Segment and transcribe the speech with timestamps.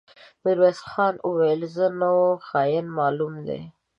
[0.43, 2.13] ميرويس خان وويل: ښه نو،
[2.47, 3.61] خاين معلوم دی.